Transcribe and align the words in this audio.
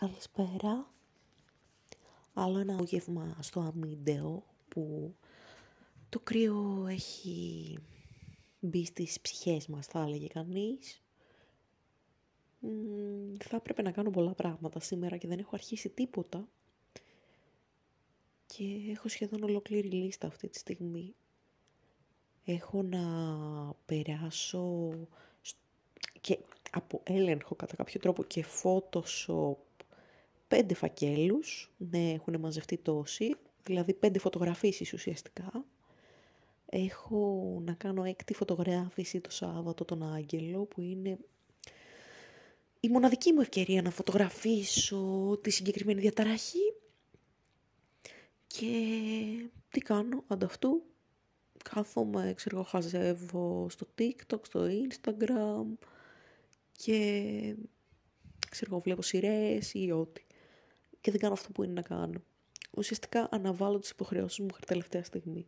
Καλησπέρα. 0.00 0.90
Άλλο 2.34 2.58
ένα 2.58 2.74
απόγευμα 2.74 3.36
στο 3.40 3.60
αμύντεο 3.60 4.44
που 4.68 5.14
το 6.08 6.20
κρύο 6.20 6.86
έχει 6.88 7.78
μπει 8.60 8.84
στις 8.84 9.20
ψυχές 9.20 9.66
μας, 9.66 9.86
θα 9.86 10.00
έλεγε 10.00 10.26
κανείς. 10.26 11.02
θα 13.38 13.56
έπρεπε 13.56 13.82
να 13.82 13.90
κάνω 13.90 14.10
πολλά 14.10 14.34
πράγματα 14.34 14.80
σήμερα 14.80 15.16
και 15.16 15.28
δεν 15.28 15.38
έχω 15.38 15.50
αρχίσει 15.52 15.88
τίποτα. 15.88 16.48
Και 18.46 18.64
έχω 18.90 19.08
σχεδόν 19.08 19.42
ολόκληρη 19.42 19.88
λίστα 19.88 20.26
αυτή 20.26 20.48
τη 20.48 20.58
στιγμή. 20.58 21.14
Έχω 22.44 22.82
να 22.82 23.02
περάσω 23.86 24.90
και 26.20 26.38
από 26.70 27.00
έλεγχο 27.04 27.54
κατά 27.54 27.76
κάποιο 27.76 28.00
τρόπο 28.00 28.22
και 28.22 28.44
Photoshop 28.62 29.56
πέντε 30.48 30.74
φακέλους, 30.74 31.72
ναι 31.76 32.12
έχουν 32.12 32.40
μαζευτεί 32.40 32.76
τόσοι, 32.76 33.34
δηλαδή 33.62 33.94
πέντε 33.94 34.18
φωτογραφίσεις 34.18 34.92
ουσιαστικά. 34.92 35.64
Έχω 36.66 37.62
να 37.64 37.72
κάνω 37.72 38.04
έκτη 38.04 38.34
φωτογράφηση 38.34 39.20
το 39.20 39.30
Σάββατο 39.30 39.84
τον 39.84 40.14
Άγγελο 40.14 40.64
που 40.64 40.80
είναι 40.80 41.18
η 42.80 42.88
μοναδική 42.88 43.32
μου 43.32 43.40
ευκαιρία 43.40 43.82
να 43.82 43.90
φωτογραφίσω 43.90 45.38
τη 45.42 45.50
συγκεκριμένη 45.50 46.00
διαταραχή 46.00 46.72
και 48.46 48.70
τι 49.70 49.80
κάνω 49.80 50.24
ανταυτού. 50.26 50.82
Κάθομαι, 51.64 52.32
ξέρω, 52.36 52.62
χαζεύω 52.62 53.66
στο 53.70 53.86
TikTok, 53.98 54.40
στο 54.42 54.66
Instagram 54.68 55.86
και 56.72 57.56
ξέρω, 58.50 58.80
βλέπω 58.80 59.02
σειρές 59.02 59.74
ή 59.74 59.90
ό,τι 59.90 60.22
και 61.08 61.14
δεν 61.14 61.22
κάνω 61.22 61.34
αυτό 61.34 61.52
που 61.52 61.62
είναι 61.62 61.72
να 61.72 61.82
κάνω. 61.82 62.22
Ουσιαστικά 62.70 63.28
αναβάλω 63.30 63.78
τις 63.78 63.90
υποχρεώσεις 63.90 64.38
μου 64.38 64.46
μέχρι 64.46 64.64
τελευταία 64.66 65.04
στιγμή. 65.04 65.46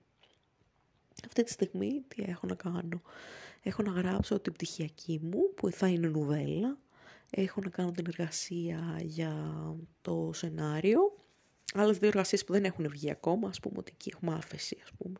Αυτή 1.26 1.42
τη 1.42 1.50
στιγμή 1.50 2.04
τι 2.08 2.22
έχω 2.22 2.46
να 2.46 2.54
κάνω; 2.54 3.02
Έχω 3.62 3.82
να 3.82 3.90
γράψω 3.90 4.40
την 4.40 4.52
πτυχιακή 4.52 5.20
μου 5.22 5.54
που 5.54 5.70
θα 5.70 5.88
είναι 5.88 6.08
νουβέλα. 6.08 6.78
Έχω 7.30 7.60
να 7.64 7.70
κάνω 7.70 7.90
την 7.90 8.04
εργασία 8.08 9.00
για 9.02 9.54
το 10.00 10.30
σενάριο. 10.34 11.00
Άλλες 11.74 11.98
δύο 11.98 12.08
εργασίες 12.08 12.44
που 12.44 12.52
δεν 12.52 12.64
έχουν 12.64 12.88
βγει 12.88 13.10
ακόμα, 13.10 13.48
ας 13.48 13.60
πούμε 13.60 13.78
ότι 13.78 13.92
εκεί 13.94 14.10
έχουμε 14.14 14.34
άφεση, 14.34 14.78
ας 14.82 14.90
πούμε. 14.98 15.18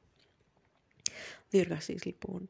Δύο 1.50 1.61
εργασίες 1.61 2.05
λοιπόν. 2.05 2.48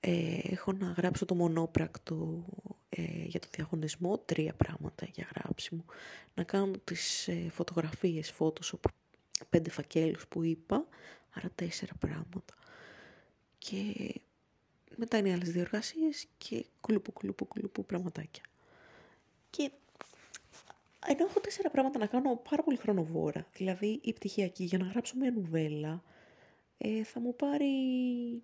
Ε, 0.00 0.38
έχω 0.42 0.72
να 0.72 0.86
γράψω 0.86 1.24
το 1.24 1.34
μονόπρακτο 1.34 2.44
ε, 2.88 3.02
για 3.02 3.40
το 3.40 3.48
διαγωνισμό, 3.50 4.18
τρία 4.18 4.52
πράγματα 4.52 5.06
για 5.12 5.28
γράψιμο. 5.34 5.84
Να 6.34 6.42
κάνω 6.42 6.72
τις 6.84 7.28
ε, 7.28 7.48
φωτογραφίες, 7.50 8.32
Photoshop, 8.38 8.90
πέντε 9.50 9.70
φακέλους 9.70 10.26
που 10.26 10.42
είπα, 10.42 10.86
άρα 11.34 11.50
τέσσερα 11.54 11.92
πράγματα. 11.98 12.54
Και 13.58 14.14
μετά 14.96 15.18
είναι 15.18 15.28
οι 15.28 15.32
άλλες 15.32 15.50
δύο 15.50 15.60
εργασίες 15.60 16.26
και 16.38 16.64
κουλουπού, 16.80 17.12
κουλουπού, 17.12 17.46
κουλουπού 17.46 17.84
πραγματάκια. 17.84 18.42
Και 19.50 19.70
ενώ 21.06 21.24
έχω 21.24 21.40
τέσσερα 21.40 21.70
πράγματα 21.70 21.98
να 21.98 22.06
κάνω 22.06 22.40
πάρα 22.50 22.62
πολύ 22.62 22.76
χρονοβόρα, 22.76 23.46
δηλαδή 23.52 24.00
η 24.02 24.12
πτυχιακή 24.12 24.64
για 24.64 24.78
να 24.78 24.84
γράψω 24.84 25.16
μια 25.16 25.30
νουβέλα, 25.30 26.02
ε, 26.78 27.04
θα 27.04 27.20
μου 27.20 27.36
πάρει, 27.36 27.66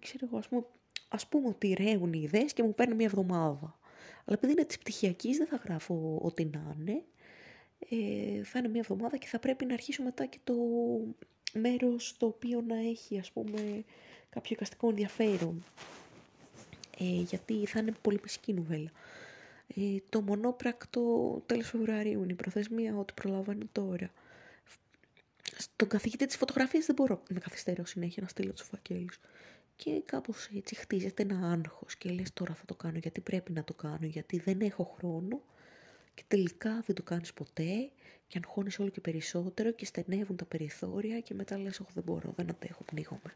ξέρω 0.00 0.26
εγώ, 0.26 0.38
ας 0.38 0.48
πούμε, 0.48 0.64
ας 1.08 1.26
πούμε 1.26 1.48
ότι 1.48 1.72
ρέουν 1.72 2.12
οι 2.12 2.20
ιδέες 2.22 2.52
και 2.52 2.62
μου 2.62 2.74
παίρνει 2.74 2.94
μια 2.94 3.06
εβδομάδα. 3.06 3.78
Αλλά 4.24 4.36
επειδή 4.36 4.52
είναι 4.52 4.64
της 4.64 4.78
πτυχιακής 4.78 5.36
δεν 5.36 5.46
θα 5.46 5.56
γράφω 5.64 6.20
ό,τι 6.22 6.44
να 6.44 6.76
είναι. 6.78 7.02
Ε, 7.88 8.42
θα 8.44 8.58
είναι 8.58 8.68
μια 8.68 8.80
εβδομάδα 8.80 9.16
και 9.16 9.26
θα 9.26 9.38
πρέπει 9.38 9.64
να 9.64 9.72
αρχίσω 9.72 10.02
μετά 10.02 10.26
και 10.26 10.38
το 10.44 10.54
μέρος 11.52 12.16
το 12.16 12.26
οποίο 12.26 12.60
να 12.60 12.76
έχει 12.76 13.18
ας 13.18 13.30
πούμε 13.30 13.84
κάποιο 14.30 14.50
εικαστικό 14.54 14.88
ενδιαφέρον. 14.88 15.64
Ε, 16.98 17.20
γιατί 17.20 17.66
θα 17.66 17.80
είναι 17.80 17.92
πολύ 18.02 18.18
μεσική 18.22 18.52
νουβέλα. 18.52 18.90
Ε, 19.76 19.96
το 20.08 20.20
μονόπρακτο 20.20 21.42
τέλος 21.46 21.68
Φεβρουαρίου 21.68 22.22
είναι 22.22 22.32
η 22.32 22.36
προθεσμία, 22.36 22.96
ό,τι 22.96 23.12
προλάβανε 23.12 23.64
τώρα. 23.72 24.10
Στον 25.56 25.88
καθηγητή 25.88 26.26
της 26.26 26.36
φωτογραφίας 26.36 26.86
δεν 26.86 26.94
μπορώ 26.94 27.22
να 27.28 27.40
καθυστερώ 27.40 27.84
συνέχεια 27.84 28.22
να 28.22 28.28
στείλω 28.28 28.52
τους 28.52 28.66
φακέλους. 28.66 29.18
Και 29.76 30.02
κάπως 30.04 30.48
έτσι 30.56 30.74
χτίζεται 30.74 31.22
ένα 31.22 31.50
άγχος 31.52 31.96
και 31.96 32.08
λες 32.08 32.32
τώρα 32.32 32.54
θα 32.54 32.64
το 32.64 32.74
κάνω 32.74 32.98
γιατί 32.98 33.20
πρέπει 33.20 33.52
να 33.52 33.64
το 33.64 33.74
κάνω, 33.74 34.06
γιατί 34.06 34.38
δεν 34.38 34.60
έχω 34.60 34.84
χρόνο 34.84 35.42
και 36.14 36.22
τελικά 36.28 36.82
δεν 36.86 36.94
το 36.94 37.02
κάνεις 37.02 37.32
ποτέ 37.32 37.90
και 38.26 38.40
αγχώνεις 38.44 38.78
όλο 38.78 38.88
και 38.88 39.00
περισσότερο 39.00 39.70
και 39.70 39.84
στενεύουν 39.84 40.36
τα 40.36 40.44
περιθώρια 40.44 41.20
και 41.20 41.34
μετά 41.34 41.58
λες 41.58 41.80
όχι 41.80 41.90
δεν 41.94 42.02
μπορώ, 42.02 42.32
δεν 42.36 42.50
αντέχω, 42.50 42.84
πνίγομαι. 42.84 43.34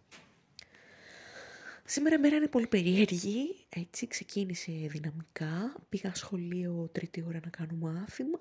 Σήμερα 1.84 2.14
η 2.14 2.18
μέρα 2.18 2.36
είναι 2.36 2.48
πολύ 2.48 2.66
περίεργη, 2.66 3.66
έτσι 3.68 4.06
ξεκίνησε 4.06 4.72
δυναμικά, 4.72 5.74
πήγα 5.88 6.14
σχολείο 6.14 6.88
τρίτη 6.92 7.24
ώρα 7.28 7.40
να 7.44 7.50
κάνω 7.50 7.74
μάθημα, 7.74 8.40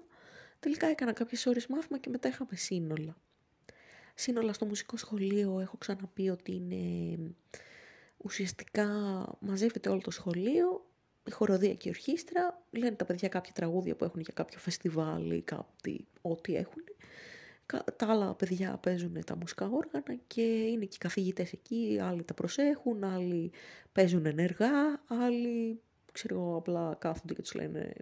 τελικά 0.59 0.87
έκανα 0.87 1.13
κάποιες 1.13 1.45
ώρες 1.45 1.67
μάθημα 1.67 1.97
και 1.99 2.09
μετά 2.09 2.27
είχαμε 2.27 2.55
σύνολα. 2.55 3.17
Σύνολα 4.15 4.53
στο 4.53 4.65
μουσικό 4.65 4.97
σχολείο 4.97 5.59
έχω 5.59 5.77
ξαναπεί 5.77 6.29
ότι 6.29 6.51
είναι 6.51 7.17
ουσιαστικά 8.17 8.87
μαζεύεται 9.39 9.89
όλο 9.89 10.01
το 10.01 10.11
σχολείο, 10.11 10.85
η 11.23 11.31
χοροδία 11.31 11.73
και 11.73 11.87
η 11.87 11.91
ορχήστρα, 11.91 12.61
λένε 12.71 12.95
τα 12.95 13.05
παιδιά 13.05 13.27
κάποια 13.27 13.53
τραγούδια 13.53 13.95
που 13.95 14.03
έχουν 14.03 14.21
για 14.21 14.33
κάποιο 14.35 14.59
φεστιβάλ 14.59 15.31
ή 15.31 15.41
κάτι, 15.41 16.07
ό,τι 16.21 16.55
έχουν. 16.55 16.83
Τα 17.95 18.07
άλλα 18.07 18.33
παιδιά 18.33 18.77
παίζουν 18.77 19.23
τα 19.25 19.35
μουσικά 19.35 19.65
όργανα 19.65 20.15
και 20.27 20.41
είναι 20.41 20.85
και 20.85 20.95
οι 20.95 20.97
καθηγητές 20.97 21.51
εκεί, 21.53 21.99
άλλοι 22.01 22.23
τα 22.23 22.33
προσέχουν, 22.33 23.03
άλλοι 23.03 23.51
παίζουν 23.91 24.25
ενεργά, 24.25 25.01
άλλοι 25.07 25.81
ξέρω 26.11 26.55
απλά 26.55 26.95
κάθονται 26.99 27.33
και 27.33 27.41
τους 27.41 27.53
λένε 27.53 27.93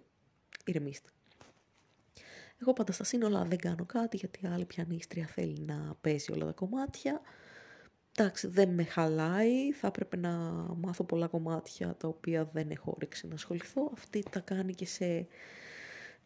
ηρεμήστε. 0.66 1.10
Εγώ 2.62 2.74
πάντα 2.74 2.92
στα 2.92 3.04
σύνολα 3.04 3.44
δεν 3.44 3.58
κάνω 3.58 3.86
κάτι 3.86 4.18
γιατί 4.18 4.48
άλλη 4.48 4.66
πιανίστρια 4.66 5.26
θέλει 5.26 5.60
να 5.60 5.96
παίζει 6.02 6.32
όλα 6.32 6.46
τα 6.46 6.52
κομμάτια 6.52 7.22
εντάξει, 8.18 8.48
δεν 8.48 8.70
με 8.70 8.84
χαλάει, 8.84 9.72
θα 9.72 9.88
έπρεπε 9.88 10.18
να 10.18 10.30
μάθω 10.78 11.04
πολλά 11.04 11.28
κομμάτια 11.28 11.96
τα 11.96 12.08
οποία 12.08 12.50
δεν 12.54 12.70
έχω 12.72 12.94
όρεξη 12.96 13.28
να 13.28 13.34
ασχοληθώ. 13.34 13.90
Αυτή 13.94 14.24
τα 14.30 14.40
κάνει 14.40 14.74
και 14.74 14.86
σε 14.86 15.28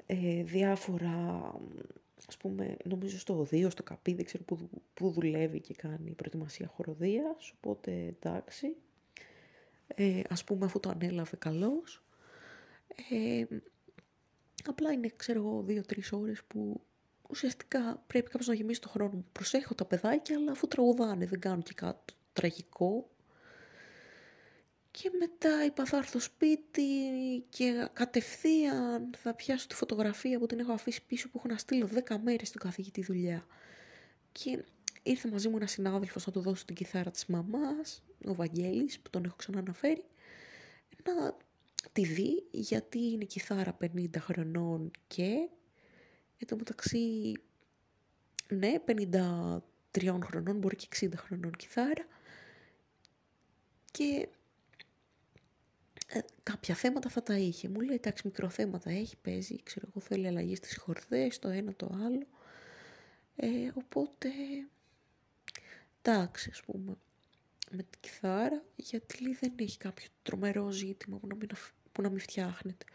ε, 0.06 0.44
διάφορα, 0.44 1.54
ας 2.28 2.38
πούμε, 2.38 2.78
νομίζω 2.84 3.20
στο 3.20 3.40
οδείο, 3.40 3.70
στο 3.70 3.84
καπί, 3.84 4.14
δεν 4.14 4.26
ξέρω 4.26 4.44
που, 4.44 4.70
που 4.94 5.10
δουλεύει 5.10 5.60
και 5.60 5.74
κάνει 5.74 6.12
προετοιμασία 6.12 6.68
χοροδίας, 6.68 7.54
οπότε 7.56 7.92
εντάξει. 7.92 8.76
Ε, 9.88 10.22
ας 10.30 10.44
πούμε 10.44 10.66
αφού 10.66 10.80
το 10.80 10.90
ανέλαβε 10.90 11.36
καλώς. 11.36 12.04
Ε, 13.10 13.46
απλά 14.66 14.92
είναι, 14.92 15.12
ξέρω 15.16 15.40
εγώ, 15.40 15.62
δύο-τρεις 15.62 16.12
ώρες 16.12 16.44
που 16.44 16.82
ουσιαστικά 17.30 18.04
πρέπει 18.08 18.30
κάποιος 18.30 18.48
να 18.48 18.54
γεμίσει 18.54 18.82
το 18.82 18.90
χρόνο 18.90 19.12
μου. 19.14 19.26
Προσέχω 19.32 19.76
τα 19.76 19.86
παιδάκια, 19.86 20.38
αλλά 20.38 20.52
αφού 20.52 20.68
τραγουδάνε 20.68 21.26
δεν 21.26 21.40
κάνουν 21.40 21.64
και 21.64 21.74
κάτι 21.74 22.14
τραγικό. 22.34 23.10
Και 24.92 25.12
μετά 25.20 25.66
είπα 25.66 25.86
θα 25.86 25.98
έρθω 25.98 26.20
σπίτι 26.20 26.84
και 27.50 27.90
κατευθείαν 27.94 29.10
θα 29.18 29.34
πιάσω 29.34 29.68
τη 29.68 29.76
φωτογραφία 29.76 30.40
που 30.40 30.46
την 30.46 30.60
έχω 30.60 30.72
αφήσει 30.72 31.06
πίσω 31.06 31.30
που 31.30 31.38
έχω 31.38 31.48
να 31.48 31.58
στείλω 31.58 31.90
10 32.08 32.16
μέρες 32.24 32.48
στον 32.48 32.62
καθηγητή 32.62 33.04
δουλειά. 33.04 33.46
Και 34.32 34.64
ήρθε 35.04 35.30
μαζί 35.30 35.50
μου 35.50 35.56
ένας 35.56 35.72
συνάδελφος 35.72 36.26
να 36.26 36.32
του 36.32 36.40
δώσω 36.40 36.66
την 36.66 36.76
κιθάρα 36.76 37.12
της 37.12 37.26
μαμάς, 37.26 38.04
ο 38.26 38.34
Βαγγέλης 38.34 39.00
που 39.00 39.10
τον 39.10 39.26
έχω 39.26 39.36
ξανααναφέρει, 39.36 40.04
να 41.04 41.38
τη 41.92 42.06
δει 42.06 42.48
γιατί 42.52 43.00
είναι 43.00 43.24
κιθάρα 43.26 43.78
50 43.82 44.10
χρονών 44.18 44.92
και 45.08 45.50
Εν 46.40 46.48
τω 46.48 46.56
μεταξύ, 46.56 47.34
ναι, 48.50 48.74
53 48.86 50.20
χρονών, 50.24 50.58
μπορεί 50.58 50.76
και 50.76 50.88
60 51.00 51.10
χρονών 51.16 51.52
κιθάρα. 51.52 52.06
Και 53.92 54.30
ε, 56.08 56.20
κάποια 56.44 56.76
θέματα 56.76 57.10
θα 57.10 57.24
τα 57.24 57.38
είχε. 57.38 57.70
Μου 57.70 57.80
λέει, 57.80 57.96
εντάξει, 57.96 58.28
μικρό 58.28 58.50
θέματα 58.50 58.90
έχει, 58.90 59.18
παίζει, 59.18 59.64
ξέρω 59.64 59.86
εγώ, 59.90 60.00
θέλει 60.06 60.28
αλλαγή 60.28 60.56
στις 60.56 60.78
χορδές, 60.78 61.40
το 61.40 61.48
ένα, 61.48 61.76
το 61.76 61.90
άλλο. 62.06 62.28
Ε, 63.36 63.72
οπότε, 63.74 64.30
εντάξει, 66.02 66.50
ας 66.52 66.62
πούμε, 66.62 66.98
με 67.72 67.84
την 67.84 68.00
κιθάρα, 68.00 68.64
γιατί 68.76 69.24
λέει, 69.24 69.38
δεν 69.40 69.54
έχει 69.60 69.78
κάποιο 69.78 70.08
τρομερό 70.24 70.70
ζήτημα 70.72 71.18
που 71.18 71.28
να 71.28 71.36
μην, 71.36 71.50
που 71.92 72.02
να 72.02 72.10
μην 72.10 72.20
φτιάχνεται. 72.20 72.86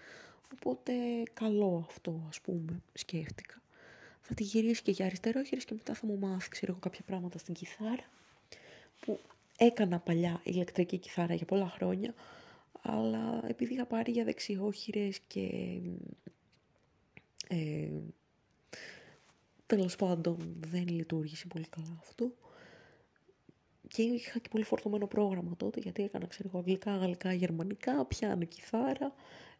Οπότε 0.55 0.93
καλό 1.33 1.85
αυτό 1.89 2.25
ας 2.29 2.41
πούμε 2.41 2.83
σκέφτηκα. 2.93 3.63
Θα 4.21 4.35
τη 4.35 4.43
γυρίσει 4.43 4.83
και 4.83 4.91
για 4.91 5.07
αριστερόχειρες 5.07 5.65
και 5.65 5.75
μετά 5.75 5.95
θα 5.95 6.07
μου 6.07 6.19
μάθει 6.19 6.49
ξέρω 6.49 6.73
εγώ 6.73 6.81
κάποια 6.81 7.03
πράγματα 7.07 7.39
στην 7.39 7.55
κιθάρα 7.55 8.05
που 9.01 9.21
έκανα 9.57 9.99
παλιά 9.99 10.41
ηλεκτρική 10.45 10.99
κιθάρα 10.99 11.35
για 11.35 11.47
πολλά 11.47 11.69
χρόνια 11.69 12.15
αλλά 12.83 13.43
επειδή 13.49 13.73
είχα 13.73 13.87
πάρει 13.87 14.13
για 14.13 14.25
δεξιόχειρες 14.25 15.21
και 15.27 15.49
ε, 17.49 17.89
Τέλος 19.67 19.97
πάντων 19.97 20.57
δεν 20.61 20.89
λειτουργήσε 20.89 21.47
πολύ 21.47 21.67
καλά 21.67 21.99
αυτό. 22.01 22.33
Και 23.89 24.03
είχα 24.03 24.39
και 24.39 24.49
πολύ 24.49 24.65
φορτωμένο 24.65 25.07
πρόγραμμα 25.07 25.57
τότε, 25.57 25.81
γιατί 25.81 26.03
έκανα, 26.03 26.27
ξέρω 26.27 26.49
εγώ, 26.49 26.59
αγγλικά, 26.59 26.97
γαλλικά, 26.97 27.33
γερμανικά, 27.33 28.05
πιάνω 28.05 28.45
κιθάρα, 28.45 29.13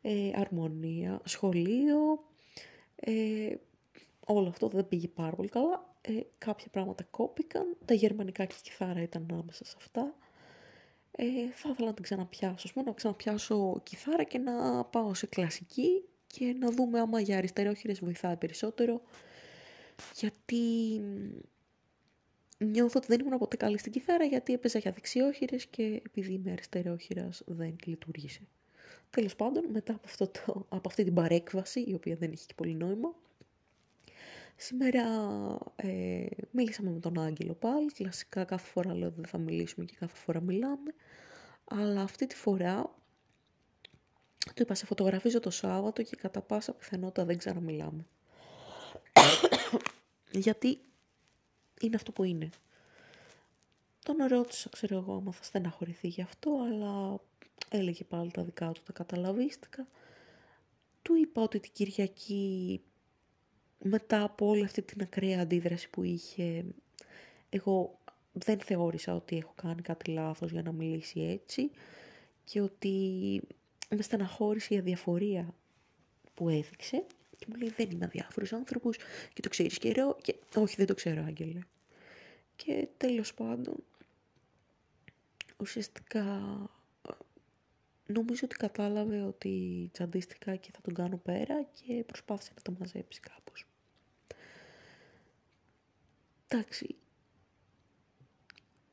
ε, 0.03 0.31
αρμονία, 0.35 1.21
σχολείο, 1.25 2.25
ε, 2.97 3.55
όλο 4.27 4.49
αυτό 4.49 4.69
δεν 4.69 4.89
πήγε 4.89 5.09
πάρα 5.09 5.37
πολύ 5.37 5.49
καλά. 5.49 5.97
Ε, 6.01 6.13
κάποια 6.39 6.67
πράγματα 6.71 7.05
κόπηκαν, 7.05 7.77
τα 7.85 7.95
γερμανικά 7.95 8.45
και 8.45 8.55
η 8.59 8.63
κιθάρα 8.63 9.03
ήταν 9.03 9.27
άμεσα 9.33 9.65
σε 9.65 9.75
αυτά. 9.79 10.15
Ε, 11.11 11.25
θα 11.55 11.69
ήθελα 11.71 11.89
να 11.89 11.95
την 11.95 12.03
ξαναπιάσω, 12.03 12.73
πούμε, 12.73 12.85
να 12.85 12.93
ξαναπιάσω 12.93 13.81
κιθάρα 13.83 14.23
και 14.23 14.39
να 14.39 14.85
πάω 14.85 15.15
σε 15.15 15.27
κλασική 15.27 16.05
και 16.27 16.57
να 16.59 16.71
δούμε 16.71 17.01
άμα 17.01 17.21
για 17.21 17.37
αριστερόχειρες 17.37 18.01
βοηθάει 18.01 18.37
περισσότερο. 18.37 19.01
Γιατί 20.15 20.63
νιώθω 22.59 22.99
ότι 22.99 23.07
δεν 23.07 23.21
ήμουν 23.27 23.39
ποτέ 23.39 23.57
καλή 23.57 23.79
στην 23.79 23.93
κιθάρα 23.93 24.25
γιατί 24.25 24.53
έπαιζα 24.53 24.79
για 24.79 24.93
δεξιόχειρες 24.93 25.67
και 25.67 26.03
επειδή 26.07 26.33
είμαι 26.33 26.51
αριστερόχειρας 26.51 27.43
δεν 27.47 27.77
λειτουργήσε. 27.85 28.41
Τέλος 29.11 29.37
πάντων, 29.37 29.65
μετά 29.71 29.93
από, 29.93 30.03
αυτό 30.05 30.29
το, 30.29 30.67
από 30.69 30.89
αυτή 30.89 31.05
την 31.05 31.15
παρέκβαση, 31.15 31.81
η 31.81 31.95
οποία 31.95 32.17
δεν 32.17 32.33
είχε 32.33 32.45
και 32.47 32.55
πολύ 32.55 32.75
νόημα, 32.75 33.15
σήμερα 34.57 35.03
ε, 35.77 36.27
μίλησαμε 36.51 36.91
με 36.91 37.01
τον 37.01 37.21
Άγγελο 37.21 37.55
πάλι. 37.55 37.93
Κλασικά 37.93 38.45
κάθε 38.45 38.67
φορά 38.67 38.95
λέω 38.95 39.07
ότι 39.07 39.17
δεν 39.17 39.27
θα 39.27 39.39
μιλήσουμε 39.39 39.85
και 39.85 39.95
κάθε 39.99 40.17
φορά 40.17 40.41
μιλάμε. 40.41 40.95
Αλλά 41.65 42.01
αυτή 42.01 42.27
τη 42.27 42.37
φορά 42.37 42.95
του 44.55 44.63
είπα 44.63 44.75
σε 44.75 44.87
φωτογραφίζω 44.87 45.41
το 45.41 45.51
Σάββατο 45.51 46.03
και 46.03 46.17
κατά 46.17 46.41
πάσα 46.41 46.73
πιθανότητα 46.73 47.25
δεν 47.25 47.39
ξαναμιλάμε. 47.39 48.07
Γιατί 50.45 50.79
είναι 51.81 51.97
αυτό 51.97 52.13
που 52.13 52.25
είναι. 52.25 52.49
Τον 54.05 54.17
ρώτησα, 54.29 54.69
ξέρω 54.69 54.97
εγώ, 54.97 55.15
άμα 55.15 55.33
θα 55.33 55.43
στεναχωρηθεί 55.43 56.09
γι' 56.09 56.23
αυτό, 56.23 56.51
αλλά 56.71 57.21
έλεγε 57.69 58.05
πάλι 58.05 58.31
τα 58.31 58.43
δικά 58.43 58.73
του, 58.73 58.83
τα 58.83 58.93
καταλαβίστηκα. 58.93 59.89
Του 61.03 61.15
είπα 61.15 61.43
ότι 61.43 61.61
την 61.61 61.71
Κυριακή, 61.73 62.81
μετά 63.79 64.23
από 64.23 64.47
όλη 64.47 64.65
αυτή 64.65 64.83
την 64.83 65.03
ακραία 65.03 65.41
αντίδραση 65.41 65.91
που 65.91 66.03
είχε, 66.03 66.65
εγώ 67.49 67.99
δεν 68.33 68.61
θεώρησα 68.61 69.15
ότι 69.15 69.37
έχω 69.37 69.53
κάνει 69.55 69.83
κάτι 69.83 70.11
λάθος 70.11 70.51
για 70.51 70.63
να 70.63 70.73
μιλήσει 70.73 71.21
έτσι 71.21 71.71
και 72.45 72.61
ότι 72.61 73.41
με 73.89 74.03
στεναχώρησε 74.03 74.75
η 74.75 74.79
αδιαφορία 74.79 75.55
που 76.35 76.49
έδειξε 76.49 77.07
και 77.39 77.47
μου 77.49 77.57
λέει 77.57 77.73
δεν 77.77 77.91
είμαι 77.91 78.05
αδιάφορος 78.05 78.53
άνθρωπος 78.53 78.97
και 79.33 79.41
το 79.41 79.49
ξέρεις 79.49 79.79
καιρό 79.79 80.17
και 80.23 80.35
όχι 80.55 80.77
δεν 80.77 80.87
το 80.87 80.95
ξέρω 80.95 81.25
Άγγελε. 81.25 81.61
Και 82.57 82.89
τέλος 82.97 83.35
πάντων 83.35 83.85
ουσιαστικά 85.57 86.41
νομίζω 88.07 88.41
ότι 88.45 88.57
κατάλαβε 88.57 89.23
ότι 89.23 89.89
τσαντίστηκα 89.93 90.57
και 90.57 90.71
θα 90.73 90.81
τον 90.81 90.95
κάνω 90.95 91.17
πέρα 91.17 91.63
και 91.63 92.05
προσπάθησε 92.07 92.53
να 92.57 92.63
το 92.63 92.75
μαζέψει 92.79 93.21
κάπως. 93.21 93.65
Εντάξει, 96.49 96.97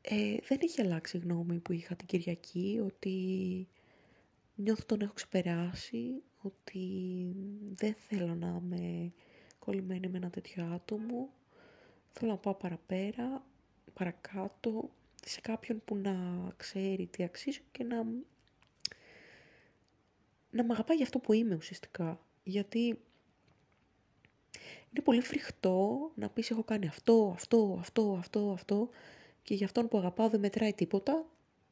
ε, 0.02 0.38
δεν 0.48 0.60
έχει 0.62 0.82
αλλάξει 0.82 1.18
η 1.18 1.20
γνώμη 1.20 1.60
που 1.60 1.72
είχα 1.72 1.96
την 1.96 2.08
Κυριακή, 2.08 2.82
ότι 2.86 3.68
νιώθω 4.56 4.86
τον 4.86 5.02
έχω 5.02 5.14
ξεπεράσει, 5.14 6.24
ότι 6.42 7.36
δεν 7.76 7.94
θέλω 7.94 8.36
να 8.36 8.62
είμαι 8.62 9.12
κολλημένη 9.60 10.08
με 10.08 10.18
ένα 10.18 10.30
τέτοιο 10.30 10.66
άτομο. 10.74 11.30
Θέλω 12.12 12.32
να 12.32 12.38
πάω 12.38 12.54
παραπέρα, 12.54 13.44
παρακάτω, 13.94 14.90
σε 15.26 15.42
κάποιον 15.42 15.82
που 15.86 15.96
να 15.96 16.16
ξέρει 16.58 17.08
τι 17.12 17.24
αξίζω 17.24 17.62
και 17.72 17.84
να 17.84 18.06
να 20.52 20.64
με 20.64 20.74
αγαπάει 20.74 20.96
για 20.96 21.06
αυτό 21.06 21.20
που 21.20 21.34
είμαι 21.34 21.56
ουσιαστικά. 21.56 22.20
Γιατί 22.44 22.86
είναι 24.90 25.04
πολύ 25.04 25.22
φρικτό 25.22 26.12
να 26.16 26.30
πεις 26.30 26.52
έχω 26.52 26.64
κάνει 26.64 26.88
αυτό, 26.88 27.32
αυτό, 27.36 27.78
αυτό, 27.80 28.16
αυτό, 28.20 28.52
αυτό 28.52 28.90
και 29.44 29.54
για 29.54 29.66
αυτόν 29.66 29.88
που 29.88 29.98
αγαπάω 29.98 30.30
δεν 30.30 30.40
μετράει 30.40 30.74
τίποτα 30.74 31.26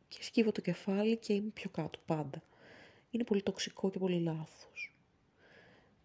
και 0.07 0.23
σκύβω 0.23 0.51
το 0.51 0.61
κεφάλι 0.61 1.17
και 1.17 1.33
είμαι 1.33 1.49
πιο 1.49 1.69
κάτω 1.69 1.99
πάντα. 2.05 2.41
Είναι 3.11 3.23
πολύ 3.23 3.43
τοξικό 3.43 3.89
και 3.89 3.99
πολύ 3.99 4.19
λάθος. 4.19 4.95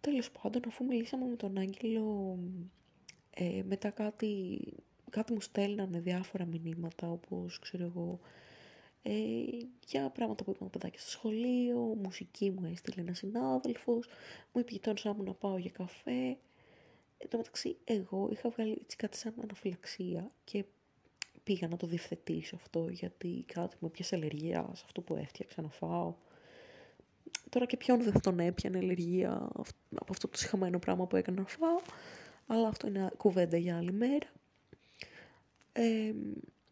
Τέλος 0.01 0.31
πάντων, 0.31 0.61
αφού 0.67 0.85
μιλήσαμε 0.85 1.25
με 1.25 1.35
τον 1.35 1.57
Άγγελο, 1.57 2.37
ε, 3.29 3.63
μετά 3.63 3.89
κάτι, 3.89 4.59
κάτι 5.09 5.33
μου 5.33 5.41
στέλνανε 5.41 5.99
διάφορα 5.99 6.45
μηνύματα, 6.45 7.11
όπως 7.11 7.59
ξέρω 7.59 7.83
εγώ, 7.83 8.19
ε, 9.01 9.11
για 9.87 10.09
πράγματα 10.09 10.43
που 10.43 10.51
είπαν 10.51 10.69
παιδάκια 10.69 10.99
στο 10.99 11.09
σχολείο, 11.09 11.79
μουσική 11.79 12.51
μου 12.51 12.69
έστειλε 12.71 13.01
ένας 13.01 13.17
συνάδελφος, 13.17 14.07
μου 14.53 14.61
είπε 14.61 14.71
γειτόνισά 14.71 15.13
μου 15.13 15.23
να 15.23 15.33
πάω 15.33 15.57
για 15.57 15.71
καφέ. 15.71 16.37
Εν 17.17 17.29
τω 17.29 17.37
μεταξύ, 17.37 17.77
εγώ 17.83 18.29
είχα 18.31 18.49
βγάλει 18.49 18.77
έτσι 18.81 18.97
κάτι 18.97 19.17
σαν 19.17 19.33
αναφυλαξία 19.41 20.31
και 20.43 20.65
πήγα 21.43 21.67
να 21.67 21.77
το 21.77 21.87
διευθετήσω 21.87 22.55
αυτό, 22.55 22.87
γιατί 22.89 23.43
κάτι 23.47 23.75
μου 23.79 23.87
έπιασε 23.87 24.15
αλλεργία 24.15 24.69
σε 24.73 24.83
αυτό 24.85 25.01
που 25.01 25.15
έφτιαξα 25.15 25.61
να 25.61 25.69
φάω. 25.69 26.13
Τώρα 27.49 27.65
και 27.65 27.77
ποιον 27.77 28.03
δεν 28.03 28.11
θα 28.11 28.19
τον 28.19 28.39
έπιανε 28.39 28.77
αλλεργία 28.77 29.49
από 29.95 30.07
αυτό 30.09 30.27
το 30.27 30.37
συχαμένο 30.37 30.79
πράγμα 30.79 31.07
που 31.07 31.15
έκανα 31.15 31.39
να 31.39 31.47
φάω, 31.47 31.79
αλλά 32.47 32.67
αυτό 32.67 32.87
είναι 32.87 33.11
κουβέντα 33.17 33.57
για 33.57 33.77
άλλη 33.77 33.91
μέρα. 33.91 34.27
Ε, 35.73 36.13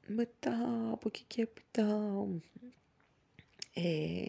μετά 0.07 0.57
από 0.91 1.07
εκεί 1.07 1.23
και 1.27 1.41
έπειτα, 1.41 2.27
ε, 3.73 4.25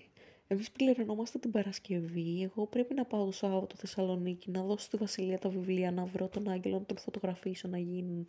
εμείς 0.46 0.70
πληρωνόμαστε 0.70 1.38
την 1.38 1.50
Παρασκευή. 1.50 2.42
Εγώ 2.42 2.66
πρέπει 2.66 2.94
να 2.94 3.04
πάω 3.04 3.24
το 3.24 3.32
Σάββατο 3.32 3.76
Θεσσαλονίκη, 3.76 4.50
να 4.50 4.62
δώσω 4.62 4.84
στη 4.84 4.96
Βασιλεία 4.96 5.38
τα 5.38 5.48
βιβλία, 5.48 5.90
να 5.90 6.04
βρω 6.04 6.28
τον 6.28 6.48
Άγγελο, 6.48 6.78
να 6.78 6.84
τον 6.84 6.98
φωτογραφίσω, 6.98 7.68
να 7.68 7.78
γίνουν 7.78 8.24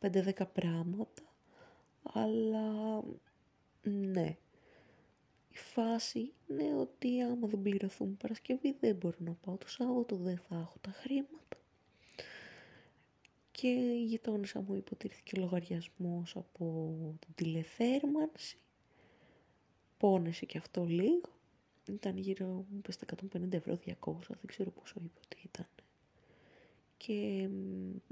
5-10 0.00 0.46
πράγματα. 0.52 1.22
Αλλά, 2.02 3.00
ναι. 3.82 4.36
Η 5.52 5.56
φάση 5.56 6.32
είναι 6.48 6.74
ότι 6.74 7.20
άμα 7.20 7.46
δεν 7.46 7.62
πληρωθούν 7.62 8.16
Παρασκευή 8.16 8.76
δεν 8.80 8.96
μπορώ 8.96 9.16
να 9.18 9.32
πάω 9.32 9.56
το 9.56 9.68
Σάββατο, 9.68 10.16
δεν 10.16 10.38
θα 10.48 10.56
έχω 10.56 10.76
τα 10.80 10.90
χρήματα 10.90 11.40
και 13.60 13.68
η 13.68 14.04
γειτόνισσα 14.04 14.60
μου 14.60 14.74
υποτίθεται 14.74 15.40
λογαριασμός 15.40 16.36
από 16.36 16.94
την 17.18 17.34
τηλεθέρμανση. 17.34 18.58
Πόνεσε 19.98 20.46
και 20.46 20.58
αυτό 20.58 20.84
λίγο. 20.84 21.28
Ήταν 21.88 22.16
γύρω, 22.16 22.46
μου 22.46 22.80
πες 22.82 22.98
150 23.32 23.52
ευρώ, 23.52 23.78
200, 23.84 23.94
δεν 24.26 24.46
ξέρω 24.46 24.70
πόσο 24.70 24.94
είπε 25.04 25.20
ότι 25.24 25.36
ήταν. 25.44 25.66
Και 26.96 27.48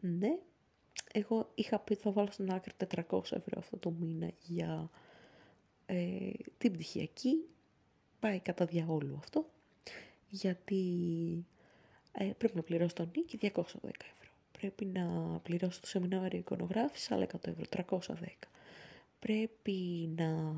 ναι, 0.01 0.39
εγώ 1.13 1.51
είχα 1.55 1.79
πει 1.79 1.95
θα 1.95 2.11
βάλω 2.11 2.31
στην 2.31 2.53
άκρη 2.53 2.73
400 2.95 3.21
ευρώ 3.31 3.59
αυτό 3.59 3.77
το 3.77 3.91
μήνα 3.91 4.33
για 4.41 4.91
ε, 5.91 6.31
την 6.59 6.73
πτυχιακή. 6.73 7.45
Πάει 8.21 8.41
κατά 8.41 8.65
διαόλου 8.65 9.17
αυτό. 9.19 9.51
Γιατί 10.29 10.83
ε, 12.13 12.25
πρέπει 12.39 12.57
να 12.57 12.63
πληρώσω 12.63 12.95
τον 12.95 13.11
νίκη 13.17 13.39
210 13.43 13.51
ευρώ 13.53 14.29
πρέπει 14.59 14.85
να 14.85 15.39
πληρώσω 15.43 15.81
το 15.81 15.87
σεμινάριο 15.87 16.39
εικονογράφησης 16.39 17.11
άλλα 17.11 17.27
100 17.27 17.47
ευρώ, 17.47 17.65
310. 18.01 18.13
Πρέπει 19.19 20.09
να 20.17 20.55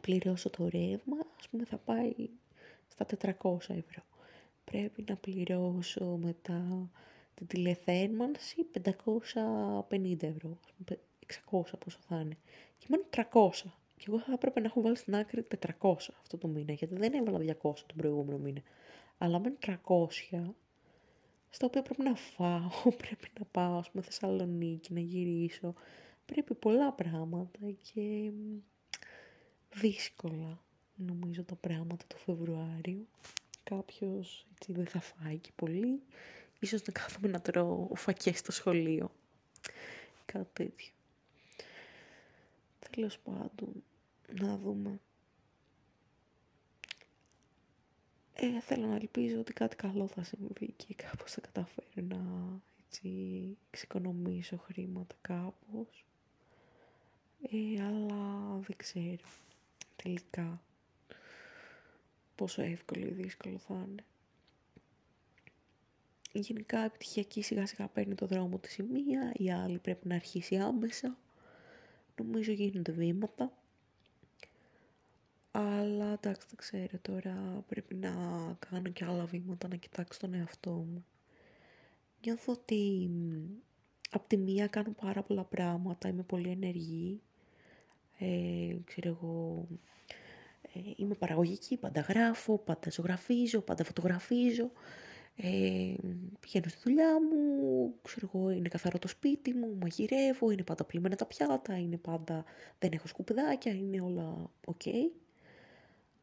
πληρώσω 0.00 0.50
το 0.50 0.68
ρεύμα, 0.68 1.16
ας 1.38 1.48
πούμε 1.48 1.64
θα 1.64 1.76
πάει 1.76 2.14
στα 2.88 3.06
400 3.42 3.56
ευρώ. 3.60 4.02
Πρέπει 4.64 5.04
να 5.08 5.16
πληρώσω 5.16 6.18
μετά 6.22 6.90
την 7.34 7.46
τηλεθέρμανση 7.46 8.66
550 8.72 10.22
ευρώ, 10.22 10.58
600 11.50 11.62
πόσο 11.78 11.98
θα 12.08 12.20
είναι. 12.20 12.36
Και 12.78 12.86
μένουν 12.88 13.06
300. 13.10 13.70
Και 13.96 14.04
εγώ 14.08 14.20
θα 14.20 14.32
έπρεπε 14.32 14.60
να 14.60 14.66
έχω 14.66 14.80
βάλει 14.80 14.96
στην 14.96 15.14
άκρη 15.14 15.46
400 15.80 15.94
αυτό 16.20 16.36
το 16.38 16.48
μήνα, 16.48 16.72
γιατί 16.72 16.94
δεν 16.94 17.12
έβαλα 17.12 17.38
200 17.38 17.72
τον 17.86 17.96
προηγούμενο 17.96 18.38
μήνα. 18.38 18.60
Αλλά 19.18 19.38
μένουν 19.38 19.58
300 19.66 20.06
στα 21.50 21.66
οποία 21.66 21.82
πρέπει 21.82 22.02
να 22.02 22.14
φάω, 22.14 22.90
πρέπει 23.02 23.28
να 23.38 23.44
πάω, 23.44 23.78
ας 23.78 23.90
πούμε, 23.90 24.02
Θεσσαλονίκη, 24.02 24.92
να 24.92 25.00
γυρίσω. 25.00 25.74
Πρέπει 26.26 26.54
πολλά 26.54 26.92
πράγματα 26.92 27.58
και 27.92 28.32
δύσκολα, 29.74 30.62
νομίζω, 30.94 31.44
τα 31.44 31.54
πράγματα 31.54 32.04
του 32.06 32.16
Φεβρουάριου. 32.16 33.08
Κάποιος 33.62 34.46
έτσι 34.54 34.72
δεν 34.72 34.86
θα 34.86 35.00
φάει 35.00 35.38
και 35.38 35.50
πολύ. 35.54 36.02
Ίσως 36.58 36.82
να 36.82 36.92
κάθομαι 36.92 37.28
να 37.28 37.40
τρώω 37.40 37.88
φακές 37.94 38.38
στο 38.38 38.52
σχολείο. 38.52 39.10
Κάτι 40.24 40.48
τέτοιο. 40.52 40.92
Τέλος 42.90 43.18
πάντων, 43.18 43.82
να 44.40 44.56
δούμε. 44.56 45.00
Ε, 48.34 48.60
θέλω 48.60 48.86
να 48.86 48.94
ελπίζω 48.96 49.38
ότι 49.40 49.52
κάτι 49.52 49.76
καλό 49.76 50.06
θα 50.06 50.22
συμβεί 50.22 50.72
και 50.76 50.94
κάπως 50.94 51.32
θα 51.32 51.40
καταφέρει 51.40 52.02
να 52.02 52.20
έτσι 52.84 53.56
εξοικονομήσω 53.70 54.56
χρήματα 54.56 55.14
κάπως. 55.20 56.04
Ε, 57.42 57.82
αλλά 57.84 58.56
δεν 58.58 58.76
ξέρω 58.76 59.26
τελικά 59.96 60.62
πόσο 62.34 62.62
εύκολο 62.62 63.06
ή 63.06 63.10
δύσκολο 63.12 63.58
θα 63.58 63.74
είναι. 63.88 64.04
Γενικά 66.32 66.78
επιτυχιακή 66.78 67.42
σιγά 67.42 67.66
σιγά 67.66 67.88
παίρνει 67.88 68.14
το 68.14 68.26
δρόμο 68.26 68.58
της 68.58 68.76
η 68.76 68.82
μία, 68.82 69.32
η 69.36 69.50
άλλη 69.52 69.78
πρέπει 69.78 70.08
να 70.08 70.14
αρχίσει 70.14 70.56
άμεσα. 70.56 71.16
Νομίζω 72.18 72.52
γίνονται 72.52 72.92
βήματα. 72.92 73.52
Αλλά 75.50 76.12
εντάξει 76.12 76.46
δεν 76.48 76.56
ξέρω 76.56 76.98
τώρα 77.02 77.64
πρέπει 77.68 77.94
να 77.94 78.10
κάνω 78.70 78.88
και 78.88 79.04
άλλα 79.04 79.24
βήματα 79.24 79.68
να 79.68 79.76
κοιτάξω 79.76 80.20
τον 80.20 80.34
εαυτό 80.34 80.70
μου. 80.70 81.04
Νιώθω 82.24 82.52
ότι 82.52 83.10
από 84.10 84.28
τη 84.28 84.36
μία 84.36 84.66
κάνω 84.66 84.92
πάρα 85.02 85.22
πολλά 85.22 85.44
πράγματα, 85.44 86.08
είμαι 86.08 86.22
πολύ 86.22 86.48
ενεργή. 86.48 87.20
Ε, 88.18 88.76
ξέρω 88.84 89.08
εγώ, 89.08 89.66
ε, 90.62 90.80
είμαι 90.96 91.14
παραγωγική, 91.14 91.76
πάντα 91.76 92.00
γράφω, 92.00 92.58
πάντα 92.58 92.90
ζωγραφίζω, 92.90 93.60
πάντα 93.60 93.84
φωτογραφίζω. 93.84 94.70
Ε, 95.40 95.94
πηγαίνω 96.40 96.68
στη 96.68 96.80
δουλειά 96.84 97.20
μου, 97.22 97.94
ξέρω 98.02 98.30
εγώ, 98.34 98.50
είναι 98.50 98.68
καθαρό 98.68 98.98
το 98.98 99.08
σπίτι 99.08 99.54
μου, 99.54 99.76
μαγειρεύω, 99.80 100.50
είναι 100.50 100.62
πάντα 100.62 100.84
πλυμένα 100.84 101.16
τα 101.16 101.26
πιάτα, 101.26 101.78
είναι 101.78 101.96
πάντα, 101.96 102.44
δεν 102.78 102.92
έχω 102.92 103.06
σκουπιδάκια, 103.06 103.72
είναι 103.72 104.00
όλα 104.00 104.50
οκ. 104.64 104.82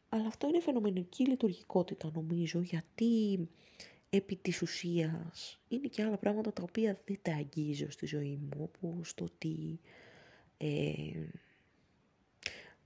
Αλλά 0.10 0.28
αυτό 0.28 0.48
είναι 0.48 0.60
φαινομενική 0.60 1.26
λειτουργικότητα 1.26 2.12
νομίζω, 2.14 2.60
γιατί 2.62 3.40
επί 4.10 4.36
της 4.36 4.62
ουσίας 4.62 5.60
είναι 5.68 5.88
και 5.88 6.04
άλλα 6.04 6.18
πράγματα 6.18 6.54
τα 6.54 6.64
οποία 6.64 7.02
δεν 7.06 7.20
τα 7.22 7.34
αγγίζω 7.34 7.92
στη 7.92 8.06
ζωή 8.06 8.40
μου, 8.42 8.70
όπως 8.74 9.14
το 9.14 9.24
ότι, 9.24 9.80
ε, 10.58 11.28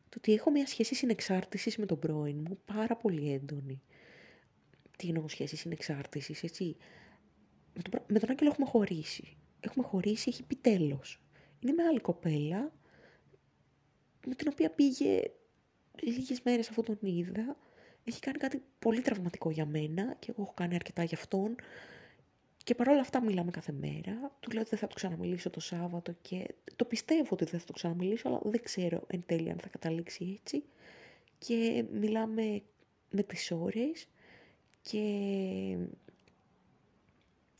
το 0.09 0.15
ότι 0.17 0.33
έχω 0.33 0.51
μια 0.51 0.67
σχέση 0.67 0.95
συνεξάρτησης 0.95 1.77
με 1.77 1.85
τον 1.85 1.99
πρώην 1.99 2.45
μου 2.49 2.59
πάρα 2.65 2.95
πολύ 2.95 3.31
έντονη 3.33 3.81
τι 4.99 5.07
εννοώ 5.07 5.27
σχέση 5.27 5.55
συνεξάρτηση, 5.55 6.35
έτσι. 6.41 6.75
Με 7.73 7.81
τον, 7.81 8.01
με 8.07 8.19
τον 8.19 8.29
Άγγελο 8.29 8.49
έχουμε 8.49 8.67
χωρίσει. 8.67 9.37
Έχουμε 9.59 9.85
χωρίσει, 9.85 10.29
έχει 10.29 10.43
πει 10.43 10.55
τέλος. 10.55 11.21
Είναι 11.59 11.73
μεγάλη 11.73 11.99
κοπέλα, 11.99 12.71
με 14.27 14.35
την 14.35 14.47
οποία 14.51 14.69
πήγε 14.71 15.21
λίγες 16.01 16.41
μέρες 16.41 16.69
αφού 16.69 16.83
τον 16.83 16.97
είδα. 17.01 17.57
Έχει 18.03 18.19
κάνει 18.19 18.37
κάτι 18.37 18.63
πολύ 18.79 19.01
τραυματικό 19.01 19.49
για 19.49 19.65
μένα 19.65 20.15
και 20.19 20.31
εγώ 20.31 20.41
έχω 20.41 20.53
κάνει 20.53 20.75
αρκετά 20.75 21.03
για 21.03 21.17
αυτόν. 21.17 21.55
Και 22.63 22.75
παρόλα 22.75 22.99
αυτά 22.99 23.23
μιλάμε 23.23 23.51
κάθε 23.51 23.71
μέρα. 23.71 24.37
Του 24.39 24.51
λέω 24.51 24.61
ότι 24.61 24.69
δεν 24.69 24.79
θα 24.79 24.87
του 24.87 24.95
ξαναμιλήσω 24.95 25.49
το 25.49 25.59
Σάββατο 25.59 26.15
και 26.21 26.55
το 26.75 26.85
πιστεύω 26.85 27.29
ότι 27.29 27.45
δεν 27.45 27.59
θα 27.59 27.65
το 27.65 27.73
ξαναμιλήσω, 27.73 28.27
αλλά 28.27 28.39
δεν 28.43 28.63
ξέρω 28.63 29.03
εν 29.07 29.23
τέλει 29.25 29.49
αν 29.49 29.59
θα 29.59 29.67
καταλήξει 29.67 30.37
έτσι. 30.39 30.63
Και 31.37 31.85
μιλάμε 31.91 32.61
με 33.09 33.23
τις 33.23 33.51
ώρες 33.51 34.07
και 34.81 35.77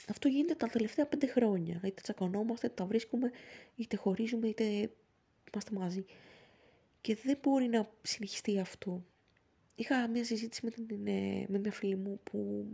αυτό 0.09 0.27
γίνεται 0.27 0.55
τα 0.55 0.67
τελευταία 0.67 1.05
πέντε 1.05 1.27
χρόνια. 1.27 1.81
Είτε 1.83 2.01
τσακωνόμαστε, 2.01 2.65
είτε 2.65 2.75
τα 2.75 2.85
βρίσκουμε, 2.85 3.31
είτε 3.75 3.95
χωρίζουμε, 3.95 4.47
είτε 4.47 4.63
είμαστε 5.53 5.71
μαζί. 5.73 6.05
Και 7.01 7.15
δεν 7.15 7.37
μπορεί 7.41 7.67
να 7.67 7.89
συνεχιστεί 8.01 8.59
αυτό. 8.59 9.05
Είχα 9.75 10.07
μια 10.07 10.25
συζήτηση 10.25 10.65
με, 10.65 10.71
την, 10.71 11.07
ε, 11.07 11.45
με 11.47 11.59
μια 11.59 11.71
φίλη 11.71 11.95
μου 11.95 12.19
που 12.23 12.67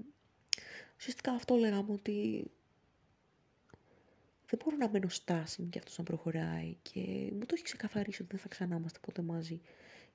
ουσιαστικά 0.98 1.32
αυτό 1.32 1.56
λέγαμε 1.56 1.92
ότι 1.94 2.46
δεν 4.50 4.60
μπορώ 4.64 4.78
να 4.78 4.90
μένω 4.90 5.10
στάσιμη 5.10 5.70
και 5.70 5.78
αυτός 5.78 5.98
να 5.98 6.04
προχωράει 6.04 6.78
και 6.82 7.00
μου 7.34 7.46
το 7.46 7.54
έχει 7.54 7.64
ξεκαθαρίσει 7.64 8.22
ότι 8.22 8.32
δεν 8.32 8.40
θα 8.40 8.48
ξανά 8.48 8.76
είμαστε 8.76 9.00
ποτέ 9.02 9.22
μαζί. 9.22 9.62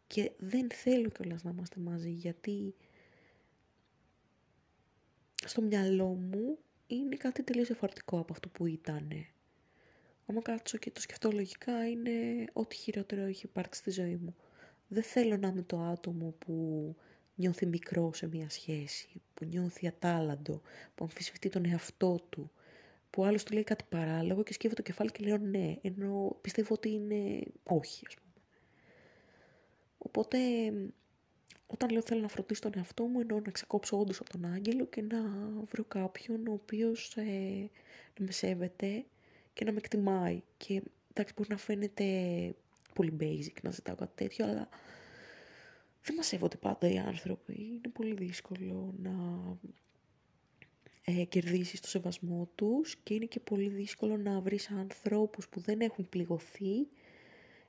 Και 0.06 0.32
δεν 0.38 0.70
θέλω 0.70 1.08
κιόλας 1.08 1.42
να 1.42 1.50
είμαστε 1.50 1.80
μαζί 1.80 2.10
γιατί 2.10 2.74
στο 5.46 5.62
μυαλό 5.62 6.06
μου 6.06 6.58
είναι 6.86 7.16
κάτι 7.16 7.42
τελείως 7.42 7.66
διαφορετικό 7.66 8.18
από 8.18 8.32
αυτό 8.32 8.48
που 8.48 8.66
ήταν. 8.66 9.10
Άμα 10.26 10.42
κάτσω 10.42 10.78
και 10.78 10.90
το 10.90 11.00
σκεφτώ 11.00 11.30
λογικά 11.30 11.88
είναι 11.88 12.44
ό,τι 12.52 12.76
χειρότερο 12.76 13.22
έχει 13.22 13.46
υπάρξει 13.46 13.80
στη 13.80 13.90
ζωή 13.90 14.16
μου. 14.16 14.36
Δεν 14.88 15.02
θέλω 15.02 15.36
να 15.36 15.48
είμαι 15.48 15.62
το 15.62 15.80
άτομο 15.80 16.34
που 16.38 16.54
νιώθει 17.34 17.66
μικρό 17.66 18.12
σε 18.12 18.28
μια 18.28 18.48
σχέση, 18.50 19.22
που 19.34 19.44
νιώθει 19.44 19.86
ατάλλαντο, 19.86 20.62
που 20.94 21.04
αμφισβητεί 21.04 21.48
τον 21.48 21.64
εαυτό 21.64 22.20
του, 22.30 22.50
που 23.10 23.24
άλλος 23.24 23.44
του 23.44 23.52
λέει 23.52 23.64
κάτι 23.64 23.84
παράλογο 23.88 24.42
και 24.42 24.52
σκέφτεται 24.52 24.82
το 24.82 24.88
κεφάλι 24.88 25.10
και 25.10 25.24
λέω 25.24 25.38
ναι, 25.38 25.76
ενώ 25.82 26.36
πιστεύω 26.40 26.74
ότι 26.74 26.90
είναι 26.90 27.42
όχι, 27.62 28.04
ας 28.06 28.14
πούμε. 28.14 28.44
Οπότε 29.98 30.38
όταν 31.72 31.90
λέω 31.90 32.02
θέλω 32.02 32.20
να 32.20 32.28
φροντίσω 32.28 32.60
τον 32.60 32.72
εαυτό 32.76 33.04
μου, 33.04 33.20
εννοώ 33.20 33.40
να 33.44 33.50
ξεκόψω 33.50 33.98
όντως 33.98 34.20
από 34.20 34.30
τον 34.30 34.44
άγγελο 34.44 34.86
και 34.86 35.02
να 35.02 35.18
βρω 35.70 35.84
κάποιον 35.84 36.46
ο 36.48 36.52
οποίος 36.52 37.16
ε, 37.16 37.70
να 38.18 38.24
με 38.24 38.30
σέβεται 38.30 39.04
και 39.52 39.64
να 39.64 39.72
με 39.72 39.78
εκτιμάει. 39.78 40.42
Και 40.56 40.82
εντάξει, 41.10 41.34
μπορεί 41.36 41.48
να 41.48 41.56
φαίνεται 41.56 42.04
πολύ 42.94 43.16
basic 43.20 43.62
να 43.62 43.70
ζητάω 43.70 43.94
κάτι 43.94 44.12
τέτοιο, 44.14 44.44
αλλά 44.44 44.68
δεν 46.02 46.14
μας 46.14 46.26
σέβονται 46.26 46.56
πάντα 46.56 46.88
οι 46.88 46.98
άνθρωποι. 46.98 47.54
Είναι 47.62 47.88
πολύ 47.92 48.14
δύσκολο 48.14 48.94
να 49.02 49.12
ε, 51.04 51.24
κερδίσεις 51.24 51.80
το 51.80 51.88
σεβασμό 51.88 52.50
τους 52.54 52.96
και 52.96 53.14
είναι 53.14 53.26
και 53.26 53.40
πολύ 53.40 53.68
δύσκολο 53.68 54.16
να 54.16 54.40
βρεις 54.40 54.70
ανθρώπους 54.70 55.48
που 55.48 55.60
δεν 55.60 55.80
έχουν 55.80 56.08
πληγωθεί, 56.08 56.88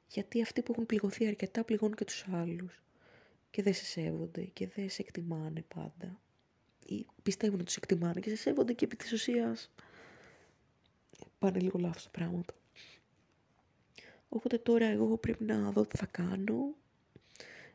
γιατί 0.07 0.41
αυτοί 0.41 0.61
που 0.61 0.71
έχουν 0.71 0.85
πληγωθεί 0.85 1.27
αρκετά 1.27 1.63
πληγώνουν 1.63 1.95
και 1.95 2.05
τους 2.05 2.25
άλλους 2.31 2.81
και 3.51 3.61
δεν 3.63 3.73
σε 3.73 3.85
σέβονται 3.85 4.43
και 4.43 4.67
δεν 4.67 4.89
σε 4.89 5.01
εκτιμάνε 5.01 5.63
πάντα. 5.75 6.19
Ή 6.85 7.05
πιστεύουν 7.23 7.59
ότι 7.59 7.71
σε 7.71 7.79
εκτιμάνε 7.81 8.19
και 8.19 8.29
σε 8.29 8.35
σέβονται 8.35 8.73
και 8.73 8.85
επί 8.85 8.95
της 8.95 9.11
ουσίας 9.11 9.71
πάνε 11.39 11.59
λίγο 11.59 11.79
λάθος 11.79 12.03
τα 12.03 12.09
πράγματα. 12.09 12.53
Οπότε 14.29 14.57
τώρα 14.57 14.85
εγώ 14.85 15.17
πρέπει 15.17 15.43
να 15.43 15.71
δω 15.71 15.85
τι 15.85 15.97
θα 15.97 16.05
κάνω. 16.05 16.75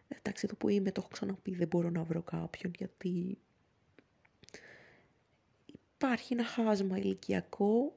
Εντάξει, 0.09 0.43
εδώ 0.47 0.57
που 0.57 0.69
είμαι 0.69 0.93
το 0.93 1.01
έχω 1.01 1.11
ξαναπεί, 1.13 1.55
δεν 1.55 1.69
μπορώ 1.69 1.91
να 1.91 2.03
βρω 2.03 2.23
κάποιον 2.23 2.73
γιατί 2.79 3.39
υπάρχει 5.95 6.33
ένα 6.33 6.45
χάσμα 6.45 6.99
ηλικιακό. 6.99 7.97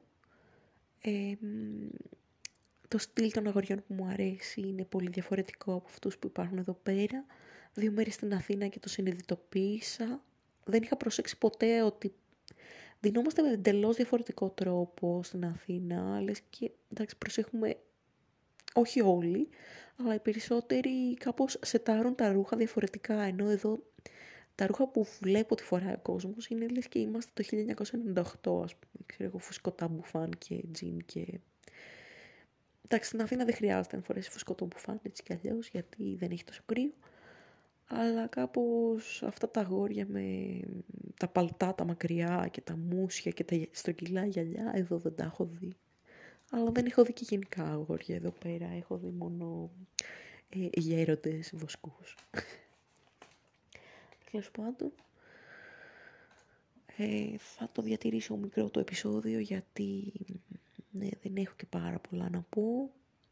το 2.88 2.98
στυλ 2.98 3.32
των 3.32 3.48
αγοριών 3.48 3.84
που 3.88 3.94
μου 3.94 4.06
αρέσει 4.06 4.62
είναι 4.62 4.86
πολύ 4.86 5.10
διαφορετικό 5.10 5.74
από 5.74 5.88
αυτούς 5.88 6.18
που 6.18 6.28
υπάρχουν 6.28 6.58
εδώ 6.58 6.74
πέρα 6.74 7.26
δύο 7.74 7.92
μέρες 7.92 8.14
στην 8.14 8.34
Αθήνα 8.34 8.68
και 8.68 8.80
το 8.80 8.90
συνειδητοποίησα. 8.90 10.24
Δεν 10.64 10.84
είχα 10.84 10.98
προσέξει 10.98 11.38
ποτέ 11.38 11.82
ότι 11.82 12.14
δινόμαστε 13.00 13.42
με 13.42 13.52
εντελώς 13.52 13.96
διαφορετικό 13.96 14.50
τρόπο 14.50 15.24
στην 15.24 15.46
Αθήνα, 15.46 16.22
λες 16.22 16.42
και 16.50 16.72
εντάξει 16.92 17.18
προσέχουμε 17.18 17.78
όχι 18.74 19.02
όλοι, 19.02 19.48
αλλά 19.98 20.14
οι 20.14 20.20
περισσότεροι 20.20 21.14
κάπως 21.14 21.58
σετάρουν 21.62 22.16
τα 22.16 22.32
ρούχα 22.32 22.58
διαφορετικά, 22.58 23.22
ενώ 23.22 23.50
εδώ 23.50 23.84
τα 24.56 24.68
ρούχα 24.68 24.88
που 24.88 25.08
βλέπω 25.22 25.48
ότι 25.52 25.64
φοράει 25.64 25.94
ο 25.94 26.00
κόσμος 26.02 26.48
είναι 26.48 26.68
λες 26.68 26.88
και 26.88 27.00
είμαστε 27.00 27.32
το 27.34 27.44
1998, 27.52 28.64
ας 28.64 28.76
πούμε, 28.76 29.04
ξέρω 29.06 29.30
εγώ, 29.30 29.38
φουσκωτά 29.38 29.88
μπουφάν 29.88 30.32
και 30.38 30.64
τζιν 30.72 31.06
και... 31.06 31.40
Εντάξει, 32.86 33.08
στην 33.08 33.22
Αθήνα 33.22 33.46
δεν 33.46 33.56
χρειάζεται 33.56 33.96
να 33.96 34.02
φορέσεις 34.02 34.32
φουσκωτό 34.32 34.66
μπουφάν 34.66 35.00
έτσι 35.04 35.24
κι 35.24 35.34
αλλιώς, 35.34 35.68
γιατί 35.68 36.16
δεν 36.16 36.32
έχει 36.32 36.44
τόσο 36.44 36.62
κρύο 36.66 36.94
αλλά 37.92 38.28
κάπως 38.28 39.24
αυτά 39.24 39.50
τα 39.50 39.62
αγόρια 39.62 40.06
με 40.10 40.60
τα 41.18 41.28
παλτά, 41.28 41.76
τα 41.76 41.86
μακριά 41.86 42.48
και 42.52 42.62
τα 42.62 42.76
μουσια 42.76 43.32
και 43.32 43.44
τα 43.44 43.56
στρογγυλά 43.72 44.26
γυαλιά, 44.26 44.72
εδώ 44.76 44.98
δεν 44.98 45.16
τα 45.16 45.24
έχω 45.24 45.46
δει. 45.46 45.76
Αλλά 46.52 46.72
δεν 46.72 46.86
έχω 46.86 47.04
δει 47.04 47.14
και 47.14 47.26
γενικά 47.30 47.64
αγόρια 47.64 48.16
εδώ 48.16 48.32
πέρα, 48.32 48.68
έχω 48.78 48.98
δει 48.98 49.10
μόνο 49.10 49.72
ε, 50.50 50.68
γέροντες 50.74 51.52
βοσκούς. 51.56 52.16
Τέλος 54.32 54.52
πάντων, 54.52 54.92
ε, 56.98 57.38
θα 57.38 57.70
το 57.72 57.82
διατηρήσω 57.82 58.36
μικρό 58.36 58.70
το 58.70 58.80
επεισόδιο 58.80 59.40
γιατί 59.40 60.14
ναι, 60.92 61.10
δεν 61.24 61.36
έχω 61.36 61.54
και 61.56 61.66
πάρα 61.66 62.00
πολλά 62.00 62.30
να 62.30 62.42
πω. 62.50 62.92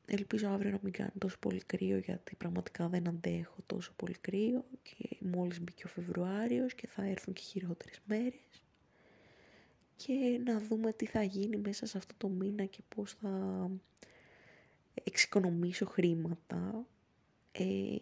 Ελπίζω 0.10 0.48
αύριο 0.50 0.72
να 0.72 0.80
μην 0.82 0.94
κάνει 0.94 1.12
τόσο 1.18 1.38
πολύ 1.40 1.64
κρύο 1.66 1.98
γιατί 1.98 2.36
πραγματικά 2.36 2.88
δεν 2.88 3.08
αντέχω 3.08 3.56
τόσο 3.66 3.94
πολύ 3.96 4.18
κρύο 4.22 4.66
και 4.82 5.18
μόλις 5.20 5.62
μπήκε 5.62 5.86
ο 5.86 5.90
Φεβρουάριος 5.90 6.74
και 6.74 6.88
θα 6.88 7.04
έρθουν 7.04 7.34
και 7.34 7.42
χειρότερες 7.42 8.02
μέρες 8.06 8.64
και 9.96 10.42
να 10.46 10.60
δούμε 10.60 10.94
τι 10.94 11.06
θα 11.06 11.24
γίνει 11.24 11.58
μέσα 11.58 11.86
σε 11.86 11.98
αυτό 11.98 12.14
το 12.18 12.28
μήνα 12.28 12.66
και 12.66 12.80
πώς 12.96 13.14
θα 13.14 13.70
εξοικονομήσω 15.04 15.86
χρήματα. 15.86 16.86
Ε, 17.52 17.96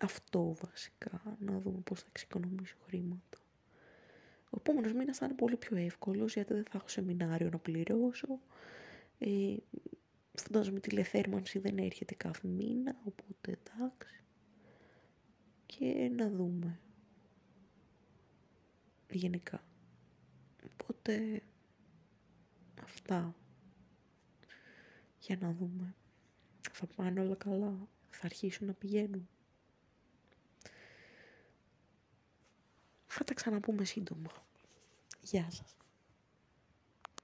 αυτό 0.00 0.54
βασικά, 0.62 1.36
να 1.38 1.58
δούμε 1.58 1.78
πώς 1.84 2.00
θα 2.00 2.06
εξοικονομήσω 2.08 2.76
χρήματα. 2.86 3.38
Ο 4.50 4.56
επόμενος 4.56 4.92
μήνας 4.92 5.18
θα 5.18 5.24
είναι 5.24 5.34
πολύ 5.34 5.56
πιο 5.56 5.76
εύκολος 5.76 6.34
γιατί 6.34 6.54
δεν 6.54 6.64
θα 6.64 6.78
έχω 6.78 6.88
σεμινάριο 6.88 7.48
να 7.48 7.58
πληρώσω. 7.58 8.40
Ε, 9.18 9.56
φαντάζομαι 10.34 10.80
τηλεθέρμανση 10.80 11.58
δεν 11.58 11.78
έρχεται 11.78 12.14
κάθε 12.14 12.48
μήνα, 12.48 12.96
οπότε 13.04 13.60
εντάξει. 13.62 14.24
Και 15.66 16.10
να 16.16 16.30
δούμε. 16.30 16.80
Γενικά. 19.10 19.64
Οπότε 20.72 21.42
αυτά. 22.82 23.34
Για 25.18 25.36
να 25.40 25.52
δούμε. 25.52 25.94
Θα 26.72 26.86
πάνε 26.86 27.20
όλα 27.20 27.34
καλά. 27.34 27.88
Θα 28.10 28.26
αρχίσουν 28.26 28.66
να 28.66 28.72
πηγαίνουν. 28.72 29.28
Θα 33.06 33.24
τα 33.24 33.34
ξαναπούμε 33.34 33.84
σύντομα. 33.84 34.30
Γεια 35.22 35.50
σας. 35.50 35.76